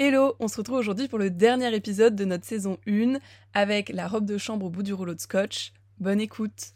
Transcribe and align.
Hello, 0.00 0.36
on 0.38 0.46
se 0.46 0.58
retrouve 0.58 0.78
aujourd'hui 0.78 1.08
pour 1.08 1.18
le 1.18 1.28
dernier 1.28 1.74
épisode 1.74 2.14
de 2.14 2.24
notre 2.24 2.44
saison 2.44 2.78
1 2.86 3.18
avec 3.52 3.88
la 3.88 4.06
robe 4.06 4.26
de 4.26 4.38
chambre 4.38 4.66
au 4.66 4.70
bout 4.70 4.84
du 4.84 4.92
rouleau 4.92 5.12
de 5.12 5.20
scotch. 5.20 5.72
Bonne 5.98 6.20
écoute 6.20 6.72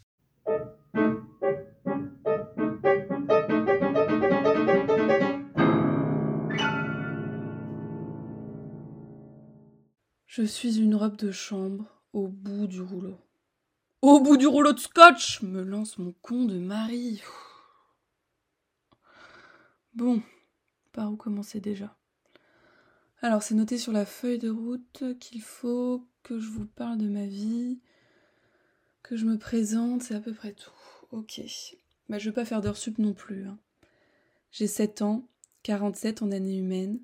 Je 10.25 10.43
suis 10.43 10.79
une 10.79 10.95
robe 10.95 11.15
de 11.15 11.31
chambre 11.31 11.85
au 12.11 12.27
bout 12.27 12.67
du 12.67 12.81
rouleau. 12.81 13.17
Au 14.01 14.19
bout 14.19 14.35
du 14.35 14.47
rouleau 14.47 14.73
de 14.73 14.79
scotch 14.79 15.41
me 15.43 15.63
lance 15.63 15.97
mon 15.97 16.13
con 16.21 16.43
de 16.43 16.57
mari. 16.57 17.21
Bon, 19.93 20.21
par 20.91 21.09
où 21.09 21.15
commencer 21.15 21.61
déjà? 21.61 21.95
Alors, 23.23 23.41
c'est 23.41 23.55
noté 23.55 23.77
sur 23.77 23.93
la 23.93 24.05
feuille 24.05 24.37
de 24.37 24.49
route 24.49 25.17
qu'il 25.17 25.41
faut 25.41 26.05
que 26.23 26.39
je 26.39 26.49
vous 26.49 26.65
parle 26.65 26.97
de 26.97 27.07
ma 27.07 27.25
vie, 27.25 27.79
que 29.01 29.15
je 29.15 29.25
me 29.25 29.37
présente, 29.37 30.03
c'est 30.03 30.13
à 30.13 30.19
peu 30.19 30.33
près 30.33 30.51
tout. 30.51 30.69
Ok. 31.11 31.41
Bah, 32.09 32.19
je 32.19 32.29
vais 32.29 32.33
pas 32.33 32.43
faire 32.43 32.59
d'heures 32.59 32.75
sup 32.75 32.97
non 32.97 33.13
plus. 33.13 33.45
Hein. 33.45 33.57
J'ai 34.51 34.67
7 34.67 35.03
ans, 35.03 35.25
47 35.63 36.21
en 36.21 36.31
année 36.31 36.57
humaine. 36.57 36.99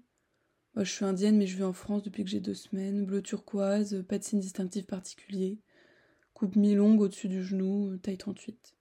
Moi, 0.75 0.83
je 0.83 0.91
suis 0.91 1.05
indienne, 1.05 1.37
mais 1.37 1.47
je 1.47 1.55
vis 1.55 1.63
en 1.63 1.71
France 1.71 2.03
depuis 2.03 2.25
que 2.25 2.29
j'ai 2.29 2.41
deux 2.41 2.53
semaines. 2.53 3.05
Bleu 3.05 3.21
turquoise, 3.21 4.03
pas 4.05 4.19
de 4.19 4.23
signe 4.25 4.41
distinctif 4.41 4.87
particulier. 4.87 5.57
Coupe 6.33 6.57
mi-longue 6.57 6.99
au-dessus 6.99 7.29
du 7.29 7.43
genou, 7.45 7.95
taille 7.95 8.17
38. 8.17 8.75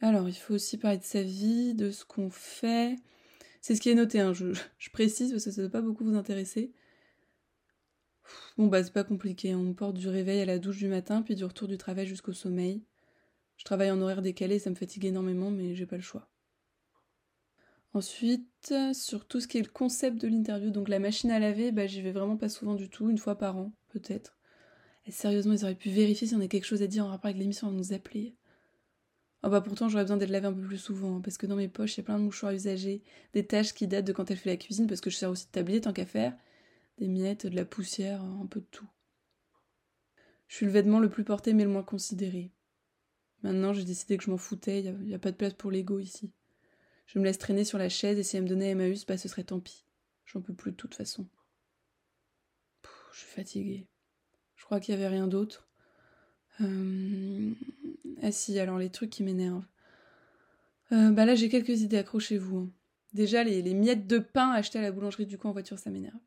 Alors, 0.00 0.26
il 0.26 0.34
faut 0.34 0.54
aussi 0.54 0.78
parler 0.78 0.96
de 0.96 1.04
sa 1.04 1.22
vie, 1.22 1.74
de 1.74 1.90
ce 1.90 2.06
qu'on 2.06 2.30
fait, 2.30 2.96
c'est 3.62 3.76
ce 3.76 3.80
qui 3.80 3.90
est 3.90 3.94
noté, 3.94 4.18
hein. 4.18 4.32
je, 4.34 4.90
précise 4.92 5.30
parce 5.30 5.44
que 5.44 5.52
ça 5.52 5.62
ne 5.62 5.68
doit 5.68 5.80
pas 5.80 5.86
beaucoup 5.86 6.04
vous 6.04 6.16
intéresser. 6.16 6.72
Bon, 8.58 8.66
bah, 8.66 8.82
c'est 8.82 8.92
pas 8.92 9.04
compliqué. 9.04 9.54
On 9.54 9.72
porte 9.72 9.96
du 9.96 10.08
réveil 10.08 10.40
à 10.40 10.44
la 10.44 10.58
douche 10.58 10.78
du 10.78 10.88
matin, 10.88 11.22
puis 11.22 11.36
du 11.36 11.44
retour 11.44 11.68
du 11.68 11.78
travail 11.78 12.06
jusqu'au 12.06 12.32
sommeil. 12.32 12.82
Je 13.56 13.64
travaille 13.64 13.92
en 13.92 14.00
horaire 14.00 14.20
décalé, 14.20 14.58
ça 14.58 14.68
me 14.68 14.74
fatigue 14.74 15.04
énormément, 15.04 15.52
mais 15.52 15.76
j'ai 15.76 15.86
pas 15.86 15.96
le 15.96 16.02
choix. 16.02 16.28
Ensuite, 17.94 18.74
sur 18.94 19.28
tout 19.28 19.40
ce 19.40 19.46
qui 19.46 19.58
est 19.58 19.62
le 19.62 19.70
concept 19.70 20.20
de 20.20 20.26
l'interview, 20.26 20.70
donc 20.70 20.88
la 20.88 20.98
machine 20.98 21.30
à 21.30 21.38
laver, 21.38 21.70
bah, 21.70 21.86
j'y 21.86 22.02
vais 22.02 22.12
vraiment 22.12 22.36
pas 22.36 22.48
souvent 22.48 22.74
du 22.74 22.90
tout, 22.90 23.10
une 23.10 23.18
fois 23.18 23.38
par 23.38 23.56
an, 23.56 23.72
peut-être. 23.90 24.36
Sérieusement, 25.08 25.52
ils 25.52 25.62
auraient 25.62 25.76
pu 25.76 25.90
vérifier 25.90 26.26
si 26.26 26.34
on 26.34 26.40
a 26.40 26.48
quelque 26.48 26.64
chose 26.64 26.82
à 26.82 26.88
dire 26.88 27.04
en 27.04 27.08
rapport 27.08 27.26
avec 27.26 27.38
l'émission 27.38 27.68
à 27.68 27.72
nous 27.72 27.92
appeler. 27.92 28.34
Oh 29.44 29.50
bah 29.50 29.60
pourtant 29.60 29.88
j'aurais 29.88 30.04
besoin 30.04 30.16
d'être 30.16 30.30
lavé 30.30 30.46
un 30.46 30.52
peu 30.52 30.62
plus 30.62 30.78
souvent, 30.78 31.20
parce 31.20 31.36
que 31.36 31.46
dans 31.46 31.56
mes 31.56 31.68
poches 31.68 31.98
a 31.98 32.02
plein 32.02 32.18
de 32.18 32.24
mouchoirs 32.24 32.52
usagés, 32.52 33.02
des 33.32 33.44
taches 33.44 33.74
qui 33.74 33.88
datent 33.88 34.04
de 34.04 34.12
quand 34.12 34.30
elle 34.30 34.36
fait 34.36 34.50
la 34.50 34.56
cuisine, 34.56 34.86
parce 34.86 35.00
que 35.00 35.10
je 35.10 35.16
sers 35.16 35.30
aussi 35.30 35.46
de 35.46 35.50
tablier 35.50 35.80
tant 35.80 35.92
qu'à 35.92 36.06
faire, 36.06 36.36
des 36.98 37.08
miettes, 37.08 37.46
de 37.46 37.56
la 37.56 37.64
poussière, 37.64 38.22
un 38.22 38.46
peu 38.46 38.60
de 38.60 38.66
tout. 38.70 38.88
Je 40.46 40.56
suis 40.56 40.66
le 40.66 40.72
vêtement 40.72 41.00
le 41.00 41.08
plus 41.08 41.24
porté 41.24 41.54
mais 41.54 41.64
le 41.64 41.70
moins 41.70 41.82
considéré. 41.82 42.52
Maintenant 43.42 43.72
j'ai 43.72 43.84
décidé 43.84 44.16
que 44.16 44.24
je 44.24 44.30
m'en 44.30 44.36
foutais, 44.36 44.80
il 44.80 44.94
n'y 44.98 45.14
a, 45.14 45.18
pas 45.18 45.32
de 45.32 45.36
place 45.36 45.54
pour 45.54 45.72
l'ego 45.72 45.98
ici. 45.98 46.30
Je 47.06 47.18
me 47.18 47.24
laisse 47.24 47.38
traîner 47.38 47.64
sur 47.64 47.78
la 47.78 47.88
chaise 47.88 48.18
et 48.18 48.22
si 48.22 48.36
elle 48.36 48.44
me 48.44 48.48
donnait 48.48 48.70
Emmaüs, 48.70 49.04
bah 49.06 49.18
ce 49.18 49.28
serait 49.28 49.44
tant 49.44 49.58
pis. 49.58 49.84
J'en 50.24 50.40
peux 50.40 50.54
plus 50.54 50.70
de 50.70 50.76
toute 50.76 50.94
façon. 50.94 51.26
je 53.12 53.18
suis 53.18 53.28
fatiguée. 53.28 53.88
Je 54.54 54.64
crois 54.64 54.78
qu'il 54.78 54.94
n'y 54.94 55.02
avait 55.02 55.12
rien 55.12 55.26
d'autre. 55.26 55.68
Euh... 56.60 57.52
Ah 58.22 58.30
si, 58.30 58.58
alors 58.58 58.78
les 58.78 58.90
trucs 58.90 59.10
qui 59.10 59.24
m'énervent. 59.24 59.66
Euh, 60.92 61.10
bah 61.10 61.24
là, 61.24 61.34
j'ai 61.34 61.48
quelques 61.48 61.80
idées, 61.80 61.98
accrochez-vous. 61.98 62.58
Hein. 62.58 62.70
Déjà, 63.14 63.42
les, 63.42 63.62
miettes 63.74 64.06
de 64.06 64.18
pain 64.18 64.50
achetées 64.52 64.78
à 64.78 64.82
la 64.82 64.92
boulangerie 64.92 65.26
du 65.26 65.38
coin 65.38 65.50
en 65.50 65.54
voiture, 65.54 65.78
ça 65.78 65.90
m'énerve. 65.90 66.18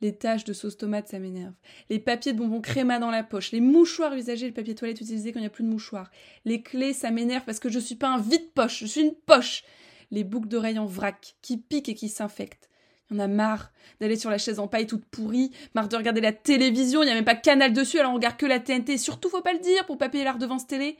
Les 0.00 0.14
taches 0.14 0.44
de 0.44 0.52
sauce 0.52 0.76
tomate, 0.76 1.08
ça 1.08 1.18
m'énerve. 1.18 1.54
Les 1.90 1.98
papiers 1.98 2.32
de 2.32 2.38
bonbons 2.38 2.60
créma 2.60 2.98
dans 2.98 3.10
la 3.10 3.22
poche. 3.22 3.52
Les 3.52 3.60
mouchoirs 3.60 4.14
usagés, 4.14 4.46
le 4.46 4.52
papier 4.52 4.74
toilette 4.74 5.00
utilisé 5.00 5.32
quand 5.32 5.38
il 5.38 5.42
n'y 5.42 5.46
a 5.46 5.50
plus 5.50 5.64
de 5.64 5.68
mouchoirs. 5.68 6.10
Les 6.44 6.62
clés, 6.62 6.92
ça 6.92 7.10
m'énerve 7.10 7.44
parce 7.44 7.60
que 7.60 7.68
je 7.68 7.78
suis 7.78 7.96
pas 7.96 8.08
un 8.08 8.20
vide-poche, 8.20 8.80
je 8.80 8.86
suis 8.86 9.00
une 9.00 9.14
poche. 9.14 9.64
Les 10.10 10.24
boucles 10.24 10.48
d'oreilles 10.48 10.78
en 10.78 10.86
vrac, 10.86 11.36
qui 11.42 11.56
piquent 11.56 11.88
et 11.88 11.94
qui 11.94 12.08
s'infectent. 12.08 12.68
Il 13.10 13.16
y 13.16 13.20
en 13.20 13.24
a 13.24 13.28
marre 13.28 13.72
d'aller 14.00 14.16
sur 14.16 14.30
la 14.30 14.38
chaise 14.38 14.58
en 14.58 14.68
paille 14.68 14.86
toute 14.86 15.04
pourrie, 15.06 15.50
marre 15.74 15.88
de 15.88 15.96
regarder 15.96 16.20
la 16.20 16.32
télévision, 16.32 17.02
il 17.02 17.06
n'y 17.06 17.12
a 17.12 17.14
même 17.14 17.24
pas 17.24 17.34
canal 17.34 17.72
dessus, 17.72 17.98
alors 17.98 18.12
on 18.12 18.16
regarde 18.16 18.36
que 18.36 18.46
la 18.46 18.60
TNT. 18.60 18.98
Surtout, 18.98 19.30
faut 19.30 19.40
pas 19.40 19.54
le 19.54 19.60
dire 19.60 19.86
pour 19.86 19.98
pas 19.98 20.08
payer 20.08 20.24
l'art 20.24 20.38
devant 20.38 20.58
ce 20.58 20.66
télé 20.66 20.98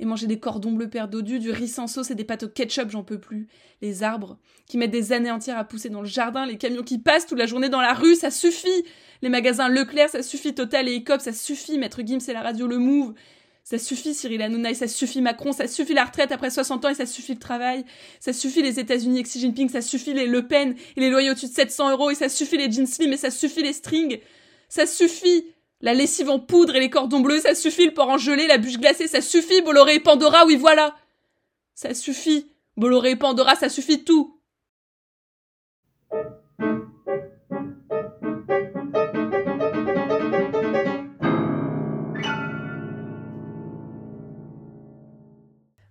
et 0.00 0.04
manger 0.04 0.26
des 0.26 0.38
cordons 0.38 0.72
bleus 0.72 0.88
perdus, 0.88 1.38
du 1.38 1.50
riz 1.50 1.68
sans 1.68 1.86
sauce 1.86 2.10
et 2.10 2.14
des 2.14 2.24
pâtes 2.24 2.44
au 2.44 2.48
ketchup, 2.48 2.90
j'en 2.90 3.02
peux 3.02 3.18
plus. 3.18 3.48
Les 3.82 4.02
arbres 4.02 4.38
qui 4.66 4.78
mettent 4.78 4.90
des 4.90 5.12
années 5.12 5.30
entières 5.30 5.58
à 5.58 5.64
pousser 5.64 5.88
dans 5.88 6.00
le 6.00 6.06
jardin, 6.06 6.46
les 6.46 6.56
camions 6.56 6.82
qui 6.82 6.98
passent 6.98 7.26
toute 7.26 7.38
la 7.38 7.46
journée 7.46 7.68
dans 7.68 7.80
la 7.80 7.94
rue, 7.94 8.14
ça 8.14 8.30
suffit. 8.30 8.84
Les 9.22 9.28
magasins 9.28 9.68
Leclerc, 9.68 10.10
ça 10.10 10.22
suffit. 10.22 10.54
Total 10.54 10.88
et 10.88 10.96
Ecop, 10.98 11.20
ça 11.20 11.32
suffit. 11.32 11.78
Maître 11.78 12.00
Gims 12.04 12.20
et 12.28 12.32
la 12.32 12.42
radio 12.42 12.66
Le 12.66 12.78
Move. 12.78 13.14
Ça 13.68 13.76
suffit 13.76 14.14
Cyril 14.14 14.40
Hanouna 14.40 14.72
ça 14.72 14.88
suffit 14.88 15.20
Macron, 15.20 15.52
ça 15.52 15.68
suffit 15.68 15.92
la 15.92 16.06
retraite 16.06 16.32
après 16.32 16.48
60 16.48 16.86
ans 16.86 16.88
et 16.88 16.94
ça 16.94 17.04
suffit 17.04 17.34
le 17.34 17.38
travail. 17.38 17.84
Ça 18.18 18.32
suffit 18.32 18.62
les 18.62 18.80
États-Unis 18.80 19.18
et 19.18 19.22
Xi 19.24 19.40
Jinping, 19.40 19.68
ça 19.68 19.82
suffit 19.82 20.14
les 20.14 20.26
Le 20.26 20.48
Pen 20.48 20.74
et 20.96 21.00
les 21.00 21.10
loyers 21.10 21.30
au-dessus 21.30 21.48
de 21.48 21.52
700 21.52 21.90
euros 21.90 22.10
et 22.10 22.14
ça 22.14 22.30
suffit 22.30 22.56
les 22.56 22.72
jeans 22.72 22.86
slim 22.86 23.12
et 23.12 23.18
ça 23.18 23.30
suffit 23.30 23.62
les 23.62 23.74
strings. 23.74 24.20
Ça 24.70 24.86
suffit 24.86 25.44
la 25.80 25.94
lessive 25.94 26.28
en 26.28 26.38
poudre 26.38 26.74
et 26.76 26.80
les 26.80 26.90
cordons 26.90 27.20
bleus, 27.20 27.40
ça 27.40 27.54
suffit, 27.54 27.86
le 27.86 27.94
port 27.94 28.08
en 28.08 28.18
gelée, 28.18 28.46
la 28.46 28.58
bûche 28.58 28.78
glacée, 28.78 29.06
ça 29.06 29.20
suffit, 29.20 29.62
Bolloré 29.62 29.96
et 29.96 30.00
Pandora, 30.00 30.44
oui 30.46 30.56
voilà. 30.56 30.96
Ça 31.74 31.94
suffit. 31.94 32.50
Bolloré 32.76 33.10
et 33.10 33.16
Pandora, 33.16 33.54
ça 33.54 33.68
suffit 33.68 34.04
tout. 34.04 34.37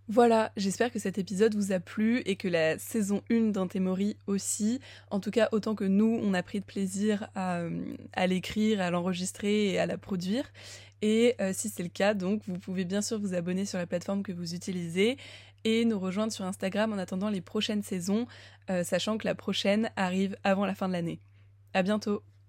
Voilà, 0.09 0.53
j'espère 0.55 0.89
que 0.89 0.99
cet 0.99 1.17
épisode 1.17 1.53
vous 1.53 1.73
a 1.73 1.81
plu 1.81 2.21
et 2.25 2.37
que 2.37 2.47
la 2.47 2.79
saison 2.79 3.21
1 3.29 3.51
d'Antémori 3.51 4.15
aussi. 4.25 4.79
En 5.11 5.19
tout 5.19 5.31
cas, 5.31 5.49
autant 5.51 5.75
que 5.75 5.83
nous, 5.83 6.17
on 6.23 6.33
a 6.33 6.41
pris 6.41 6.61
de 6.61 6.65
plaisir 6.65 7.29
à, 7.35 7.67
l'écrire, 8.25 8.79
à 8.79 8.89
l'enregistrer 8.89 9.71
et 9.71 9.79
à 9.79 9.85
la 9.85 9.97
produire. 9.97 10.45
Et 11.01 11.35
euh, 11.41 11.51
si 11.53 11.67
c'est 11.67 11.83
le 11.83 11.89
cas, 11.89 12.13
donc 12.13 12.41
vous 12.47 12.57
pouvez 12.57 12.85
bien 12.85 13.01
sûr 13.01 13.19
vous 13.19 13.33
abonner 13.33 13.65
sur 13.65 13.77
la 13.79 13.85
plateforme 13.85 14.23
que 14.23 14.31
vous 14.31 14.55
utilisez 14.55 15.17
et 15.65 15.83
nous 15.83 15.99
rejoindre 15.99 16.31
sur 16.31 16.45
Instagram 16.45 16.93
en 16.93 16.97
attendant 16.97 17.29
les 17.29 17.41
prochaines 17.41 17.83
saisons, 17.83 18.27
euh, 18.69 18.85
sachant 18.85 19.17
que 19.17 19.27
la 19.27 19.35
prochaine 19.35 19.91
arrive 19.97 20.37
avant 20.45 20.65
la 20.65 20.73
fin 20.73 20.87
de 20.87 20.93
l'année. 20.93 21.19
À 21.73 21.83
bientôt! 21.83 22.23